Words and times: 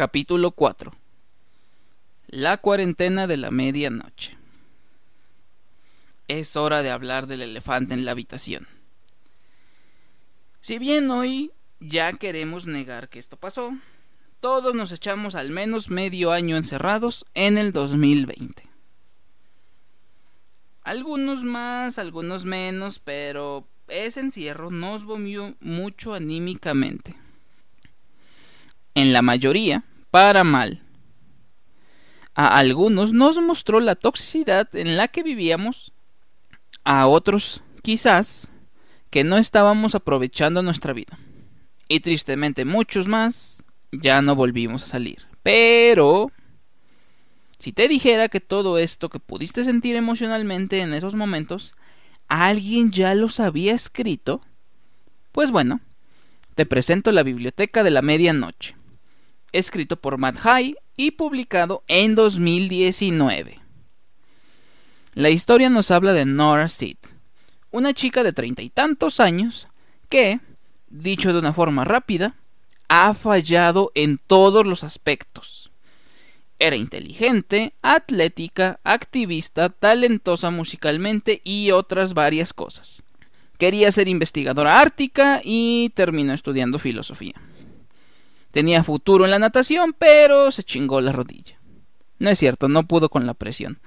Capítulo 0.00 0.52
4 0.52 0.94
La 2.28 2.56
cuarentena 2.56 3.26
de 3.26 3.36
la 3.36 3.50
medianoche. 3.50 4.34
Es 6.26 6.56
hora 6.56 6.82
de 6.82 6.90
hablar 6.90 7.26
del 7.26 7.42
elefante 7.42 7.92
en 7.92 8.06
la 8.06 8.12
habitación. 8.12 8.66
Si 10.62 10.78
bien 10.78 11.10
hoy 11.10 11.52
ya 11.80 12.14
queremos 12.14 12.64
negar 12.64 13.10
que 13.10 13.18
esto 13.18 13.36
pasó, 13.36 13.76
todos 14.40 14.74
nos 14.74 14.90
echamos 14.90 15.34
al 15.34 15.50
menos 15.50 15.90
medio 15.90 16.32
año 16.32 16.56
encerrados 16.56 17.26
en 17.34 17.58
el 17.58 17.74
2020. 17.74 18.62
Algunos 20.82 21.44
más, 21.44 21.98
algunos 21.98 22.46
menos, 22.46 23.00
pero 23.00 23.68
ese 23.88 24.20
encierro 24.20 24.70
nos 24.70 25.04
vomió 25.04 25.56
mucho 25.60 26.14
anímicamente. 26.14 27.16
En 28.94 29.12
la 29.12 29.20
mayoría, 29.20 29.84
para 30.10 30.44
mal. 30.44 30.82
A 32.34 32.58
algunos 32.58 33.12
nos 33.12 33.40
mostró 33.40 33.80
la 33.80 33.96
toxicidad 33.96 34.74
en 34.74 34.96
la 34.96 35.08
que 35.08 35.22
vivíamos, 35.22 35.92
a 36.84 37.06
otros, 37.06 37.62
quizás, 37.82 38.48
que 39.10 39.24
no 39.24 39.36
estábamos 39.36 39.94
aprovechando 39.94 40.62
nuestra 40.62 40.92
vida. 40.92 41.18
Y 41.88 42.00
tristemente 42.00 42.64
muchos 42.64 43.08
más 43.08 43.64
ya 43.92 44.22
no 44.22 44.34
volvimos 44.36 44.84
a 44.84 44.86
salir. 44.86 45.26
Pero... 45.42 46.30
Si 47.58 47.72
te 47.72 47.88
dijera 47.88 48.30
que 48.30 48.40
todo 48.40 48.78
esto 48.78 49.10
que 49.10 49.20
pudiste 49.20 49.64
sentir 49.64 49.94
emocionalmente 49.94 50.80
en 50.80 50.94
esos 50.94 51.14
momentos, 51.14 51.76
alguien 52.26 52.90
ya 52.90 53.14
los 53.14 53.38
había 53.38 53.74
escrito, 53.74 54.40
pues 55.30 55.50
bueno, 55.50 55.80
te 56.54 56.64
presento 56.64 57.12
la 57.12 57.22
Biblioteca 57.22 57.82
de 57.82 57.90
la 57.90 58.00
Medianoche, 58.00 58.76
escrito 59.52 59.96
por 59.96 60.18
Matt 60.18 60.38
High 60.38 60.76
y 60.96 61.12
publicado 61.12 61.82
en 61.88 62.14
2019. 62.14 63.58
La 65.14 65.30
historia 65.30 65.70
nos 65.70 65.90
habla 65.90 66.12
de 66.12 66.24
Nora 66.24 66.68
Sid, 66.68 66.96
una 67.70 67.94
chica 67.94 68.22
de 68.22 68.32
treinta 68.32 68.62
y 68.62 68.70
tantos 68.70 69.20
años 69.20 69.68
que, 70.08 70.40
dicho 70.88 71.32
de 71.32 71.38
una 71.38 71.52
forma 71.52 71.84
rápida, 71.84 72.36
ha 72.88 73.14
fallado 73.14 73.92
en 73.94 74.18
todos 74.18 74.66
los 74.66 74.84
aspectos 74.84 75.70
era 76.60 76.76
inteligente, 76.76 77.72
atlética, 77.82 78.78
activista, 78.84 79.70
talentosa 79.70 80.50
musicalmente 80.50 81.40
y 81.42 81.72
otras 81.72 82.14
varias 82.14 82.52
cosas. 82.52 83.02
Quería 83.58 83.90
ser 83.90 84.08
investigadora 84.08 84.78
ártica 84.78 85.40
y 85.42 85.90
terminó 85.94 86.32
estudiando 86.34 86.78
filosofía. 86.78 87.34
Tenía 88.50 88.84
futuro 88.84 89.24
en 89.24 89.30
la 89.30 89.38
natación, 89.38 89.94
pero 89.96 90.50
se 90.50 90.64
chingó 90.64 91.00
la 91.00 91.12
rodilla. 91.12 91.58
No 92.18 92.30
es 92.30 92.38
cierto, 92.38 92.68
no 92.68 92.86
pudo 92.86 93.08
con 93.08 93.26
la 93.26 93.34
presión. 93.34 93.80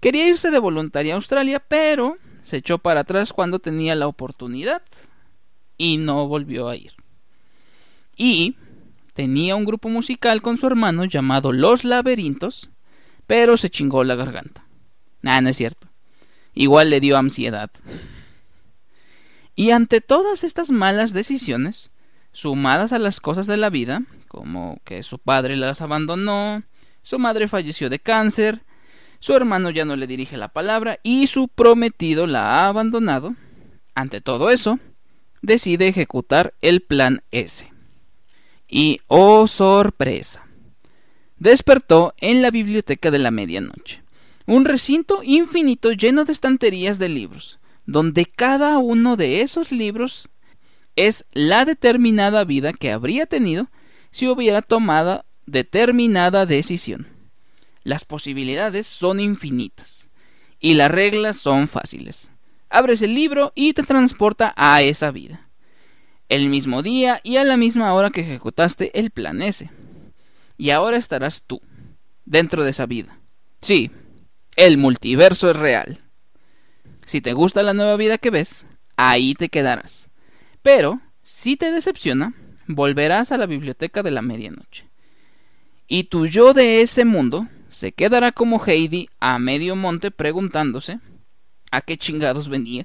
Quería 0.00 0.28
irse 0.28 0.50
de 0.50 0.58
voluntaria 0.58 1.14
a 1.14 1.16
Australia, 1.16 1.62
pero 1.66 2.18
se 2.42 2.58
echó 2.58 2.78
para 2.78 3.00
atrás 3.00 3.32
cuando 3.32 3.58
tenía 3.58 3.94
la 3.94 4.06
oportunidad 4.06 4.82
y 5.78 5.98
no 5.98 6.28
volvió 6.28 6.68
a 6.68 6.76
ir. 6.76 6.92
Y 8.16 8.56
tenía 9.14 9.56
un 9.56 9.64
grupo 9.64 9.88
musical 9.88 10.42
con 10.42 10.58
su 10.58 10.66
hermano 10.66 11.04
llamado 11.04 11.52
Los 11.52 11.84
Laberintos, 11.84 12.70
pero 13.26 13.56
se 13.56 13.70
chingó 13.70 14.04
la 14.04 14.14
garganta. 14.14 14.66
Nah, 15.22 15.40
no 15.40 15.48
es 15.48 15.56
cierto. 15.56 15.88
Igual 16.54 16.90
le 16.90 17.00
dio 17.00 17.16
ansiedad. 17.16 17.70
Y 19.54 19.70
ante 19.70 20.00
todas 20.00 20.44
estas 20.44 20.70
malas 20.70 21.12
decisiones, 21.12 21.90
sumadas 22.36 22.92
a 22.92 22.98
las 22.98 23.20
cosas 23.20 23.46
de 23.46 23.56
la 23.56 23.70
vida, 23.70 24.02
como 24.28 24.78
que 24.84 25.02
su 25.02 25.18
padre 25.18 25.56
las 25.56 25.80
abandonó, 25.80 26.62
su 27.00 27.18
madre 27.18 27.48
falleció 27.48 27.88
de 27.88 27.98
cáncer, 27.98 28.62
su 29.20 29.34
hermano 29.34 29.70
ya 29.70 29.86
no 29.86 29.96
le 29.96 30.06
dirige 30.06 30.36
la 30.36 30.48
palabra 30.48 30.98
y 31.02 31.28
su 31.28 31.48
prometido 31.48 32.26
la 32.26 32.42
ha 32.42 32.68
abandonado, 32.68 33.34
ante 33.94 34.20
todo 34.20 34.50
eso, 34.50 34.78
decide 35.40 35.88
ejecutar 35.88 36.52
el 36.60 36.82
plan 36.82 37.22
S. 37.30 37.72
Y, 38.68 39.00
oh 39.06 39.46
sorpresa, 39.46 40.44
despertó 41.38 42.12
en 42.18 42.42
la 42.42 42.50
biblioteca 42.50 43.10
de 43.10 43.18
la 43.18 43.30
medianoche, 43.30 44.02
un 44.46 44.66
recinto 44.66 45.22
infinito 45.22 45.90
lleno 45.92 46.26
de 46.26 46.32
estanterías 46.32 46.98
de 46.98 47.08
libros, 47.08 47.60
donde 47.86 48.26
cada 48.26 48.76
uno 48.76 49.16
de 49.16 49.40
esos 49.40 49.72
libros 49.72 50.28
es 50.96 51.24
la 51.32 51.64
determinada 51.64 52.44
vida 52.44 52.72
que 52.72 52.90
habría 52.90 53.26
tenido 53.26 53.68
si 54.10 54.28
hubiera 54.28 54.62
tomado 54.62 55.24
determinada 55.46 56.46
decisión. 56.46 57.06
Las 57.84 58.04
posibilidades 58.04 58.86
son 58.86 59.20
infinitas 59.20 60.06
y 60.58 60.74
las 60.74 60.90
reglas 60.90 61.36
son 61.36 61.68
fáciles. 61.68 62.32
Abres 62.68 63.02
el 63.02 63.14
libro 63.14 63.52
y 63.54 63.74
te 63.74 63.84
transporta 63.84 64.52
a 64.56 64.82
esa 64.82 65.12
vida 65.12 65.46
el 66.28 66.48
mismo 66.48 66.82
día 66.82 67.20
y 67.22 67.36
a 67.36 67.44
la 67.44 67.56
misma 67.56 67.92
hora 67.92 68.10
que 68.10 68.22
ejecutaste 68.22 68.98
el 68.98 69.10
plan 69.10 69.42
S. 69.42 69.70
Y 70.56 70.70
ahora 70.70 70.96
estarás 70.96 71.42
tú, 71.46 71.60
dentro 72.24 72.64
de 72.64 72.70
esa 72.70 72.86
vida. 72.86 73.18
Sí, 73.60 73.90
el 74.56 74.78
multiverso 74.78 75.50
es 75.50 75.56
real. 75.56 76.00
Si 77.04 77.20
te 77.20 77.32
gusta 77.32 77.62
la 77.62 77.74
nueva 77.74 77.96
vida 77.96 78.18
que 78.18 78.30
ves, 78.30 78.66
ahí 78.96 79.34
te 79.34 79.48
quedarás. 79.48 80.05
Pero, 80.66 81.00
si 81.22 81.56
te 81.56 81.70
decepciona, 81.70 82.34
volverás 82.66 83.30
a 83.30 83.38
la 83.38 83.46
biblioteca 83.46 84.02
de 84.02 84.10
la 84.10 84.20
medianoche. 84.20 84.88
Y 85.86 86.04
tu 86.10 86.26
yo 86.26 86.54
de 86.54 86.82
ese 86.82 87.04
mundo 87.04 87.46
se 87.68 87.92
quedará 87.92 88.32
como 88.32 88.60
Heidi 88.60 89.08
a 89.20 89.38
medio 89.38 89.76
monte 89.76 90.10
preguntándose 90.10 90.98
a 91.70 91.82
qué 91.82 91.96
chingados 91.96 92.48
venía. 92.48 92.84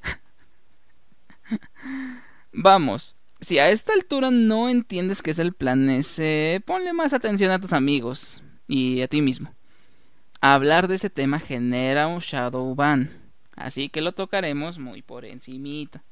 Vamos, 2.53 3.15
si 3.39 3.57
a 3.57 3.71
esta 3.71 3.93
altura 3.93 4.29
no 4.29 4.69
entiendes 4.69 5.23
qué 5.23 5.31
es 5.31 5.39
el 5.39 5.53
plan 5.53 5.89
S, 5.89 6.61
ponle 6.67 6.93
más 6.93 7.13
atención 7.13 7.49
a 7.49 7.59
tus 7.59 7.73
amigos 7.73 8.43
y 8.67 9.01
a 9.01 9.07
ti 9.07 9.23
mismo. 9.23 9.55
Hablar 10.39 10.87
de 10.87 10.97
ese 10.97 11.09
tema 11.09 11.39
genera 11.39 12.05
un 12.05 12.19
shadow 12.19 12.75
ban, 12.75 13.09
así 13.55 13.89
que 13.89 14.01
lo 14.01 14.11
tocaremos 14.11 14.77
muy 14.77 15.01
por 15.01 15.25
encimita. 15.25 16.03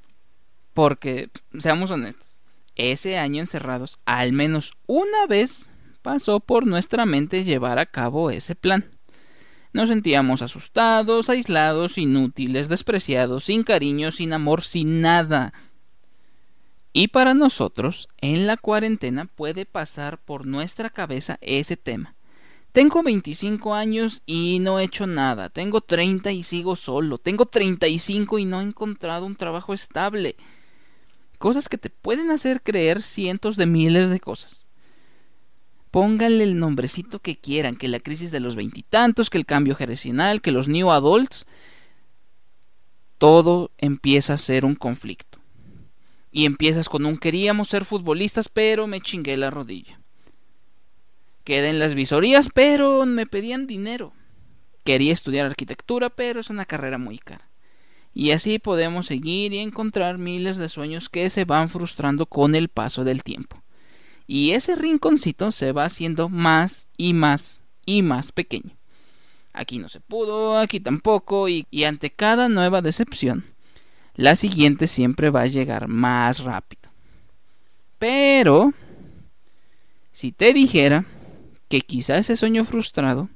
Porque, 0.73 1.29
seamos 1.57 1.91
honestos, 1.91 2.41
ese 2.75 3.17
año 3.17 3.41
encerrados, 3.41 3.99
al 4.05 4.33
menos 4.33 4.73
una 4.87 5.27
vez 5.27 5.69
pasó 6.01 6.39
por 6.39 6.65
nuestra 6.65 7.05
mente 7.05 7.43
llevar 7.43 7.79
a 7.79 7.85
cabo 7.85 8.31
ese 8.31 8.55
plan. 8.55 8.85
Nos 9.73 9.89
sentíamos 9.89 10.41
asustados, 10.41 11.29
aislados, 11.29 11.97
inútiles, 11.97 12.69
despreciados, 12.69 13.43
sin 13.43 13.63
cariño, 13.63 14.11
sin 14.11 14.33
amor, 14.33 14.63
sin 14.63 15.01
nada 15.01 15.53
y 16.91 17.09
para 17.09 17.33
nosotros, 17.33 18.09
en 18.19 18.47
la 18.47 18.57
cuarentena 18.57 19.25
puede 19.25 19.65
pasar 19.65 20.17
por 20.19 20.47
nuestra 20.47 20.89
cabeza 20.89 21.37
ese 21.41 21.77
tema. 21.77 22.15
Tengo 22.71 23.03
25 23.03 23.73
años 23.73 24.21
y 24.25 24.59
no 24.59 24.79
he 24.79 24.85
hecho 24.85 25.05
nada. 25.07 25.49
Tengo 25.49 25.81
30 25.81 26.31
y 26.31 26.43
sigo 26.43 26.75
solo. 26.75 27.17
Tengo 27.17 27.45
35 27.45 28.39
y 28.39 28.45
no 28.45 28.59
he 28.59 28.63
encontrado 28.63 29.25
un 29.25 29.35
trabajo 29.35 29.73
estable. 29.73 30.35
Cosas 31.39 31.67
que 31.69 31.79
te 31.79 31.89
pueden 31.89 32.29
hacer 32.29 32.61
creer 32.61 33.01
cientos 33.01 33.57
de 33.57 33.65
miles 33.65 34.09
de 34.09 34.19
cosas. 34.19 34.67
Pónganle 35.89 36.43
el 36.43 36.59
nombrecito 36.59 37.19
que 37.19 37.39
quieran, 37.39 37.75
que 37.75 37.87
la 37.87 37.99
crisis 37.99 38.29
de 38.29 38.39
los 38.39 38.55
veintitantos, 38.55 39.31
que 39.31 39.39
el 39.39 39.47
cambio 39.47 39.73
generacional, 39.73 40.41
que 40.41 40.51
los 40.51 40.67
new 40.67 40.91
adults. 40.91 41.47
Todo 43.17 43.71
empieza 43.79 44.33
a 44.33 44.37
ser 44.37 44.65
un 44.65 44.75
conflicto 44.75 45.39
y 46.31 46.45
empiezas 46.45 46.89
con 46.89 47.05
un 47.05 47.17
queríamos 47.17 47.69
ser 47.69 47.85
futbolistas, 47.85 48.49
pero 48.49 48.85
me 48.85 49.01
chingué 49.01 49.35
la 49.35 49.49
rodilla. 49.49 49.99
Quedé 51.43 51.69
en 51.69 51.79
las 51.79 51.95
visorías, 51.95 52.49
pero 52.53 53.05
me 53.05 53.25
pedían 53.25 53.65
dinero. 53.65 54.13
Quería 54.83 55.13
estudiar 55.13 55.47
arquitectura, 55.47 56.09
pero 56.09 56.39
es 56.39 56.49
una 56.49 56.65
carrera 56.65 56.97
muy 56.97 57.17
cara. 57.17 57.48
Y 58.13 58.31
así 58.31 58.59
podemos 58.59 59.05
seguir 59.05 59.53
y 59.53 59.59
encontrar 59.59 60.17
miles 60.17 60.57
de 60.57 60.69
sueños 60.69 61.09
que 61.09 61.29
se 61.29 61.45
van 61.45 61.69
frustrando 61.69 62.25
con 62.25 62.55
el 62.55 62.69
paso 62.69 63.03
del 63.03 63.23
tiempo. 63.23 63.61
Y 64.27 64.51
ese 64.51 64.75
rinconcito 64.75 65.51
se 65.51 65.71
va 65.71 65.85
haciendo 65.85 66.29
más 66.29 66.87
y 66.97 67.13
más 67.13 67.61
y 67.85 68.01
más 68.01 68.31
pequeño. 68.31 68.77
Aquí 69.53 69.79
no 69.79 69.89
se 69.89 69.99
pudo, 69.99 70.59
aquí 70.59 70.79
tampoco, 70.79 71.49
y, 71.49 71.65
ante 71.83 72.11
cada 72.11 72.49
nueva 72.49 72.81
decepción, 72.81 73.45
la 74.15 74.35
siguiente 74.35 74.87
siempre 74.87 75.31
va 75.31 75.41
a 75.41 75.47
llegar 75.47 75.87
más 75.87 76.43
rápido. 76.43 76.91
Pero, 77.97 78.73
si 80.13 80.31
te 80.31 80.53
dijera 80.53 81.05
que 81.67 81.81
quizá 81.81 82.17
ese 82.17 82.37
sueño 82.37 82.65
frustrado 82.65 83.29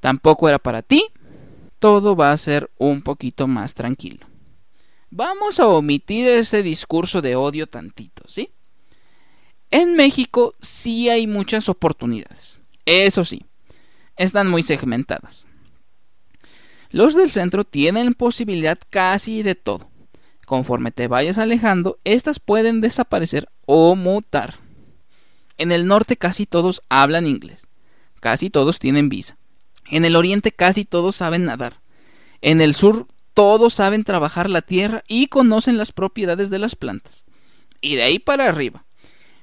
tampoco 0.00 0.48
era 0.48 0.58
para 0.58 0.82
ti, 0.82 1.06
todo 1.84 2.16
va 2.16 2.32
a 2.32 2.36
ser 2.38 2.70
un 2.78 3.02
poquito 3.02 3.46
más 3.46 3.74
tranquilo. 3.74 4.26
Vamos 5.10 5.60
a 5.60 5.66
omitir 5.66 6.26
ese 6.26 6.62
discurso 6.62 7.20
de 7.20 7.36
odio 7.36 7.66
tantito, 7.66 8.22
¿sí? 8.26 8.48
En 9.70 9.94
México 9.94 10.54
sí 10.62 11.10
hay 11.10 11.26
muchas 11.26 11.68
oportunidades. 11.68 12.58
Eso 12.86 13.22
sí, 13.22 13.44
están 14.16 14.48
muy 14.48 14.62
segmentadas. 14.62 15.46
Los 16.88 17.14
del 17.14 17.30
centro 17.30 17.64
tienen 17.64 18.14
posibilidad 18.14 18.78
casi 18.88 19.42
de 19.42 19.54
todo. 19.54 19.90
Conforme 20.46 20.90
te 20.90 21.06
vayas 21.06 21.36
alejando, 21.36 21.98
estas 22.04 22.40
pueden 22.40 22.80
desaparecer 22.80 23.50
o 23.66 23.94
mutar. 23.94 24.54
En 25.58 25.70
el 25.70 25.86
norte 25.86 26.16
casi 26.16 26.46
todos 26.46 26.82
hablan 26.88 27.26
inglés. 27.26 27.66
Casi 28.20 28.48
todos 28.48 28.78
tienen 28.78 29.10
visa. 29.10 29.36
En 29.90 30.04
el 30.04 30.16
oriente 30.16 30.52
casi 30.52 30.84
todos 30.84 31.16
saben 31.16 31.44
nadar. 31.44 31.80
En 32.40 32.60
el 32.60 32.74
sur 32.74 33.06
todos 33.34 33.74
saben 33.74 34.04
trabajar 34.04 34.48
la 34.48 34.62
tierra 34.62 35.02
y 35.08 35.26
conocen 35.26 35.76
las 35.76 35.92
propiedades 35.92 36.50
de 36.50 36.60
las 36.60 36.76
plantas. 36.76 37.24
Y 37.80 37.96
de 37.96 38.04
ahí 38.04 38.18
para 38.18 38.48
arriba. 38.48 38.84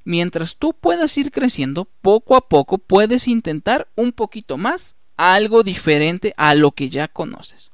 Mientras 0.03 0.55
tú 0.55 0.73
puedas 0.73 1.15
ir 1.17 1.31
creciendo, 1.31 1.88
poco 2.01 2.35
a 2.35 2.47
poco 2.47 2.77
puedes 2.77 3.27
intentar 3.27 3.88
un 3.95 4.13
poquito 4.13 4.57
más 4.57 4.95
algo 5.17 5.61
diferente 5.61 6.33
a 6.38 6.55
lo 6.55 6.71
que 6.71 6.89
ya 6.89 7.07
conoces. 7.07 7.71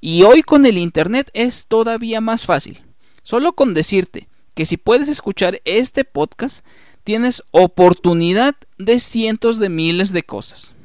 Y 0.00 0.22
hoy 0.22 0.42
con 0.42 0.64
el 0.64 0.78
Internet 0.78 1.30
es 1.34 1.66
todavía 1.66 2.20
más 2.20 2.46
fácil. 2.46 2.82
Solo 3.22 3.54
con 3.54 3.74
decirte 3.74 4.28
que 4.54 4.64
si 4.64 4.76
puedes 4.76 5.08
escuchar 5.08 5.60
este 5.64 6.04
podcast, 6.04 6.64
tienes 7.04 7.42
oportunidad 7.50 8.54
de 8.78 9.00
cientos 9.00 9.58
de 9.58 9.68
miles 9.68 10.12
de 10.12 10.22
cosas. 10.22 10.75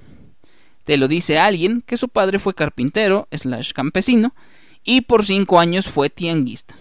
Te 0.84 0.98
lo 0.98 1.08
dice 1.08 1.40
alguien 1.40 1.84
que 1.86 1.98
su 1.98 2.10
padre 2.10 2.40
fue 2.40 2.54
carpintero, 2.54 3.28
slash 3.32 3.72
campesino, 3.74 4.34
y 4.84 5.02
por 5.02 5.26
cinco 5.26 5.60
años 5.60 5.88
fue 5.88 6.10
tianguista. 6.10 6.76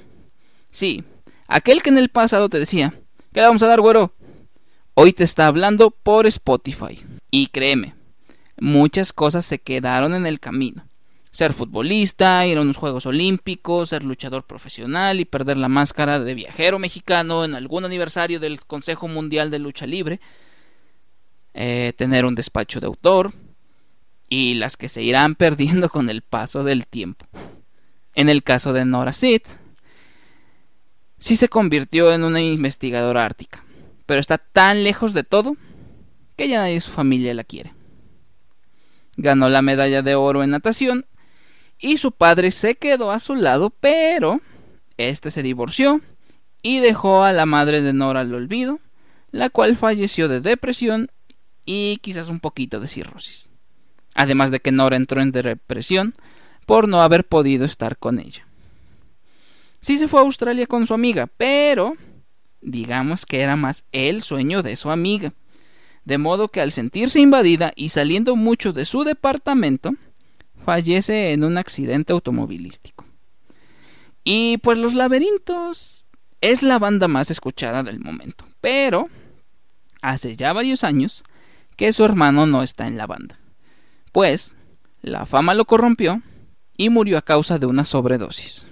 Sí, 0.71 1.05
aquel 1.47 1.83
que 1.83 1.91
en 1.91 1.99
el 1.99 2.09
pasado 2.09 2.49
te 2.49 2.59
decía, 2.59 2.95
¿qué 3.33 3.41
le 3.41 3.47
vamos 3.47 3.63
a 3.63 3.67
dar, 3.67 3.81
güero? 3.81 4.15
Hoy 4.95 5.13
te 5.13 5.25
está 5.25 5.47
hablando 5.47 5.91
por 5.91 6.27
Spotify. 6.27 7.05
Y 7.31 7.49
créeme, 7.49 7.95
muchas 8.59 9.13
cosas 9.13 9.47
se 9.47 9.59
quedaron 9.59 10.15
en 10.15 10.27
el 10.27 10.41
camino. 10.41 10.87
Ser 11.31 11.53
futbolista, 11.53 12.45
ir 12.47 12.59
a 12.59 12.63
unos 12.63 12.77
Juegos 12.77 13.07
Olímpicos, 13.07 13.91
ser 13.91 14.03
luchador 14.03 14.45
profesional 14.45 15.21
y 15.21 15.25
perder 15.25 15.59
la 15.59 15.69
máscara 15.69 16.19
de 16.19 16.35
viajero 16.35 16.81
mexicano 16.81 17.45
en 17.45 17.55
algún 17.55 17.85
aniversario 17.85 18.41
del 18.41 18.65
Consejo 18.65 19.07
Mundial 19.07 19.51
de 19.51 19.61
Lucha 19.61 19.87
Libre. 19.87 20.21
Eh, 21.55 21.93
tener 21.97 22.25
un 22.25 22.35
despacho 22.35 22.81
de 22.81 22.87
autor, 22.87 23.33
y 24.31 24.55
las 24.55 24.79
que 24.79 24.89
se 24.89 25.03
irán 25.03 25.35
perdiendo 25.35 25.91
con 25.91 26.09
el 26.09 26.23
paso 26.23 26.65
del 26.65 26.87
tiempo. 26.87 27.27
En 28.15 28.31
el 28.31 28.43
caso 28.43 28.73
de 28.73 28.87
Nora 28.87 29.13
Sid, 29.13 29.43
sí 31.19 31.37
se 31.37 31.49
convirtió 31.49 32.13
en 32.13 32.25
una 32.25 32.41
investigadora 32.41 33.25
ártica, 33.27 33.63
pero 34.07 34.21
está 34.21 34.39
tan 34.39 34.83
lejos 34.83 35.13
de 35.13 35.25
todo 35.25 35.57
que 36.37 36.49
ya 36.49 36.61
nadie 36.61 36.75
de 36.75 36.81
su 36.81 36.91
familia 36.91 37.35
la 37.35 37.45
quiere. 37.45 37.75
Ganó 39.17 39.49
la 39.51 39.61
medalla 39.61 40.01
de 40.01 40.15
oro 40.15 40.43
en 40.43 40.51
natación 40.51 41.05
y 41.79 41.99
su 41.99 42.13
padre 42.13 42.51
se 42.53 42.77
quedó 42.77 43.11
a 43.11 43.21
su 43.21 43.35
lado, 43.35 43.71
pero 43.71 44.41
este 44.97 45.31
se 45.31 45.43
divorció 45.43 46.01
y 46.63 46.81
dejó 46.81 47.23
a 47.23 47.33
la 47.33 47.47
madre 47.47 47.83
de 47.83 47.93
Nora 47.93 48.21
al 48.21 48.35
olvido, 48.35 48.81
la 49.31 49.51
cual 49.51 49.77
falleció 49.77 50.29
de 50.29 50.41
depresión 50.41 51.11
y 51.65 51.99
quizás 52.03 52.29
un 52.29 52.41
poquito 52.41 52.81
de 52.81 52.89
cirrosis 52.89 53.50
además 54.15 54.51
de 54.51 54.61
que 54.61 54.73
Nora 54.73 54.97
entró 54.97 55.21
en 55.21 55.33
depresión 55.33 56.15
por 56.67 56.89
no 56.89 57.03
haber 57.03 57.25
podido 57.25 57.65
estar 57.65 57.97
con 57.97 58.19
ella. 58.19 58.47
Sí 59.81 59.99
se 59.99 60.09
fue 60.09 60.21
a 60.21 60.25
Australia 60.25 60.67
con 60.67 60.87
su 60.87 60.95
amiga, 60.95 61.27
pero 61.37 61.95
digamos 62.61 63.27
que 63.27 63.41
era 63.41 63.57
más 63.57 63.85
el 63.93 64.23
sueño 64.23 64.63
de 64.63 64.77
su 64.77 64.91
amiga. 64.91 65.33
De 66.05 66.19
modo 66.19 66.49
que 66.49 66.61
al 66.61 66.73
sentirse 66.73 67.21
invadida 67.21 67.73
y 67.77 67.91
saliendo 67.91 68.37
mucho 68.37 68.73
de 68.73 68.85
su 68.85 69.05
departamento, 69.05 69.95
fallece 70.65 71.33
en 71.33 71.45
un 71.45 71.57
accidente 71.59 72.13
automovilístico. 72.13 73.05
Y 74.23 74.59
pues 74.59 74.77
Los 74.79 74.95
Laberintos 74.95 76.05
es 76.41 76.63
la 76.63 76.79
banda 76.79 77.09
más 77.09 77.31
escuchada 77.31 77.83
del 77.83 78.01
momento, 78.01 78.45
pero 78.61 79.09
hace 80.03 80.37
ya 80.37 80.53
varios 80.53 80.85
años 80.85 81.25
que 81.77 81.93
su 81.93 82.05
hermano 82.05 82.47
no 82.47 82.63
está 82.63 82.87
en 82.87 82.97
la 82.97 83.07
banda 83.07 83.40
pues 84.13 84.57
la 85.03 85.27
fama 85.27 85.55
lo 85.55 85.65
corrompió 85.65 86.23
y 86.77 86.89
murió 86.89 87.19
a 87.19 87.23
causa 87.23 87.59
de 87.59 87.67
una 87.67 87.85
sobredosis. 87.85 88.67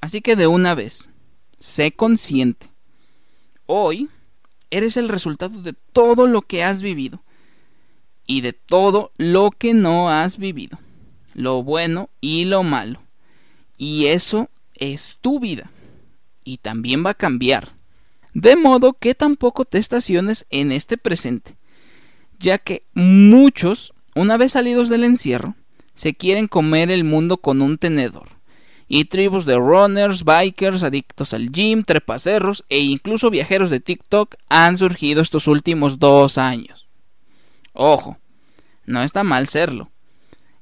Así 0.00 0.20
que 0.20 0.36
de 0.36 0.46
una 0.46 0.74
vez, 0.74 1.10
sé 1.58 1.92
consciente. 1.92 2.70
Hoy 3.66 4.08
eres 4.70 4.96
el 4.96 5.08
resultado 5.08 5.62
de 5.62 5.72
todo 5.72 6.26
lo 6.26 6.42
que 6.42 6.62
has 6.62 6.82
vivido 6.82 7.22
y 8.26 8.40
de 8.40 8.52
todo 8.52 9.12
lo 9.16 9.50
que 9.50 9.74
no 9.74 10.10
has 10.10 10.38
vivido, 10.38 10.78
lo 11.34 11.62
bueno 11.62 12.10
y 12.20 12.44
lo 12.44 12.62
malo. 12.62 13.00
Y 13.78 14.06
eso 14.06 14.48
es 14.74 15.18
tu 15.20 15.40
vida 15.40 15.70
y 16.44 16.58
también 16.58 17.04
va 17.04 17.10
a 17.10 17.14
cambiar. 17.14 17.72
De 18.34 18.56
modo 18.56 18.92
que 18.92 19.14
tampoco 19.14 19.64
te 19.64 19.78
estaciones 19.78 20.46
en 20.50 20.72
este 20.72 20.98
presente, 20.98 21.56
ya 22.38 22.58
que 22.58 22.84
muchos 22.94 23.94
una 24.16 24.38
vez 24.38 24.52
salidos 24.52 24.88
del 24.88 25.04
encierro, 25.04 25.56
se 25.94 26.14
quieren 26.14 26.48
comer 26.48 26.90
el 26.90 27.04
mundo 27.04 27.36
con 27.36 27.60
un 27.60 27.76
tenedor. 27.76 28.30
Y 28.88 29.04
tribus 29.04 29.44
de 29.44 29.56
runners, 29.56 30.24
bikers, 30.24 30.84
adictos 30.84 31.34
al 31.34 31.52
gym, 31.52 31.82
trepacerros 31.82 32.64
e 32.70 32.78
incluso 32.78 33.30
viajeros 33.30 33.68
de 33.68 33.80
TikTok 33.80 34.36
han 34.48 34.78
surgido 34.78 35.20
estos 35.20 35.46
últimos 35.46 35.98
dos 35.98 36.38
años. 36.38 36.86
Ojo, 37.74 38.16
no 38.86 39.02
está 39.02 39.22
mal 39.22 39.48
serlo. 39.48 39.90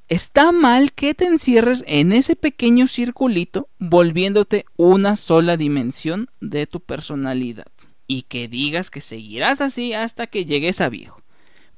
Está 0.08 0.50
mal 0.50 0.92
que 0.92 1.14
te 1.14 1.26
encierres 1.26 1.84
en 1.86 2.12
ese 2.12 2.34
pequeño 2.34 2.88
circulito 2.88 3.68
volviéndote 3.78 4.64
una 4.76 5.16
sola 5.16 5.56
dimensión 5.56 6.28
de 6.40 6.66
tu 6.66 6.80
personalidad. 6.80 7.66
Y 8.08 8.22
que 8.22 8.48
digas 8.48 8.90
que 8.90 9.00
seguirás 9.00 9.60
así 9.60 9.92
hasta 9.92 10.26
que 10.26 10.44
llegues 10.44 10.80
a 10.80 10.88
viejo 10.88 11.23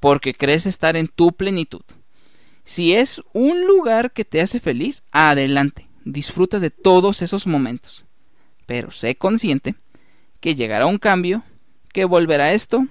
porque 0.00 0.34
crees 0.34 0.66
estar 0.66 0.96
en 0.96 1.08
tu 1.08 1.32
plenitud. 1.32 1.82
Si 2.64 2.94
es 2.94 3.22
un 3.32 3.66
lugar 3.66 4.12
que 4.12 4.24
te 4.24 4.40
hace 4.40 4.60
feliz, 4.60 5.02
adelante, 5.12 5.88
disfruta 6.04 6.58
de 6.58 6.70
todos 6.70 7.22
esos 7.22 7.46
momentos. 7.46 8.04
Pero 8.66 8.90
sé 8.90 9.16
consciente 9.16 9.74
que 10.40 10.54
llegará 10.54 10.86
un 10.86 10.98
cambio 10.98 11.44
que 11.92 12.04
volverá 12.04 12.52
esto 12.52 12.86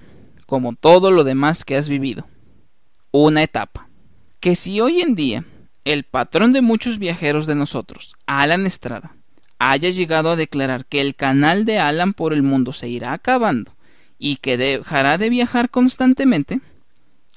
como 0.46 0.74
todo 0.74 1.12
lo 1.12 1.24
demás 1.24 1.66
que 1.66 1.76
has 1.76 1.90
vivido. 1.90 2.28
Una 3.12 3.44
etapa. 3.44 3.90
Que 4.40 4.56
si 4.56 4.80
hoy 4.80 5.02
en 5.02 5.16
día 5.16 5.46
el 5.84 6.04
patrón 6.04 6.54
de 6.54 6.62
muchos 6.62 6.98
viajeros 6.98 7.46
de 7.46 7.56
nosotros, 7.56 8.16
Alan 8.26 8.66
Estrada, 8.66 9.16
haya 9.60 9.90
llegado 9.90 10.32
a 10.32 10.36
declarar 10.36 10.86
que 10.86 11.02
el 11.02 11.16
canal 11.16 11.66
de 11.66 11.80
Alan 11.80 12.14
por 12.14 12.34
el 12.34 12.44
mundo 12.44 12.74
se 12.74 12.90
irá 12.90 13.14
acabando 13.14 13.76
y 14.18 14.38
que 14.38 14.58
dejará 14.58 15.18
de 15.18 15.30
viajar 15.30 15.70
constantemente, 15.70 16.62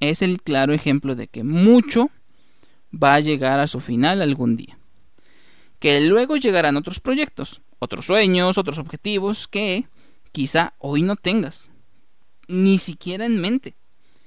es 0.00 0.23
el 0.23 0.43
claro 0.43 0.73
ejemplo 0.73 1.14
de 1.14 1.28
que 1.28 1.45
mucho 1.45 2.11
va 2.93 3.14
a 3.14 3.21
llegar 3.21 3.61
a 3.61 3.67
su 3.67 3.81
final 3.81 4.23
algún 4.23 4.57
día. 4.57 4.78
Que 5.78 6.00
luego 6.00 6.37
llegarán 6.37 6.76
otros 6.76 7.00
proyectos, 7.00 7.61
otros 7.78 8.07
sueños, 8.07 8.59
otros 8.59 8.78
objetivos 8.78 9.49
que 9.49 9.87
quizá 10.33 10.75
hoy 10.78 11.02
no 11.02 11.17
tengas, 11.17 11.71
ni 12.49 12.78
siquiera 12.78 13.26
en 13.26 13.40
mente. 13.40 13.76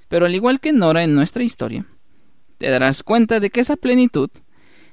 Pero 0.08 0.26
al 0.26 0.36
igual 0.36 0.60
que 0.60 0.74
Nora 0.74 1.04
en 1.04 1.16
nuestra 1.16 1.44
historia, 1.44 1.86
te 2.58 2.70
darás 2.70 3.04
cuenta 3.04 3.40
de 3.40 3.50
que 3.50 3.62
esa 3.62 3.76
plenitud 3.76 4.30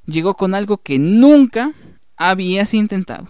llegó 0.07 0.35
con 0.35 0.55
algo 0.55 0.79
que 0.79 0.99
nunca 0.99 1.75
habías 2.17 2.75
intentado. 2.75 3.29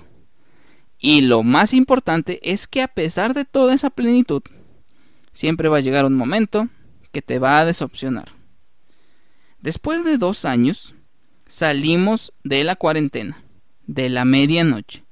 Y 0.98 1.22
lo 1.22 1.42
más 1.42 1.74
importante 1.74 2.40
es 2.42 2.66
que 2.66 2.82
a 2.82 2.88
pesar 2.88 3.34
de 3.34 3.44
toda 3.44 3.74
esa 3.74 3.90
plenitud, 3.90 4.42
siempre 5.32 5.68
va 5.68 5.78
a 5.78 5.80
llegar 5.80 6.04
un 6.04 6.14
momento 6.14 6.68
que 7.12 7.22
te 7.22 7.38
va 7.38 7.60
a 7.60 7.64
desopcionar. 7.64 8.32
Después 9.60 10.04
de 10.04 10.18
dos 10.18 10.44
años, 10.44 10.94
salimos 11.46 12.32
de 12.44 12.62
la 12.64 12.76
cuarentena, 12.76 13.42
de 13.86 14.08
la 14.08 14.24
medianoche, 14.24 15.04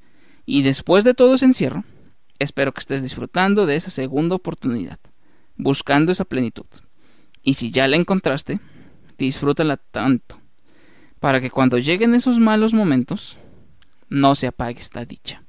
y 0.45 0.63
después 0.63 1.03
de 1.03 1.15
todo 1.15 1.35
ese 1.35 1.47
encierro, 1.47 1.85
espero 2.39 2.73
que 2.73 2.81
estés 2.81 3.03
disfrutando 3.03 3.67
de 3.67 3.77
esa 3.77 3.91
segunda 3.91 4.37
oportunidad, 4.37 4.99
buscando 5.57 6.13
esa 6.13 6.25
plenitud. 6.25 6.67
Y 7.43 7.55
si 7.55 7.71
ya 7.71 7.89
la 7.89 7.97
encontraste, 7.97 8.61
disfrútala 9.19 9.77
tanto, 9.79 10.41
para 11.21 11.41
que 11.41 11.51
cuando 11.51 11.79
lleguen 11.79 12.15
esos 12.15 12.39
malos 12.39 12.75
momentos, 12.75 13.39
no 14.09 14.35
se 14.35 14.47
apague 14.47 14.79
esta 14.79 15.05
dicha. 15.05 15.43